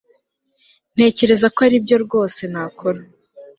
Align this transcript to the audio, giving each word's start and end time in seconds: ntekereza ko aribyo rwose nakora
ntekereza 0.93 1.47
ko 1.53 1.59
aribyo 1.67 1.97
rwose 2.05 2.41
nakora 2.51 2.99